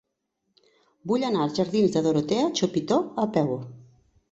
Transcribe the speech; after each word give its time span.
Vull 1.11 1.25
anar 1.27 1.43
als 1.43 1.59
jardins 1.61 1.95
de 1.97 2.03
Dorotea 2.09 2.49
Chopitea 2.63 3.01
a 3.27 3.31
peu. 3.39 3.57